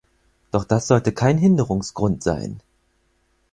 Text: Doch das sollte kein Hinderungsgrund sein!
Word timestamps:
Doch 0.49 0.63
das 0.63 0.87
sollte 0.87 1.11
kein 1.11 1.37
Hinderungsgrund 1.37 2.23
sein! 2.23 2.59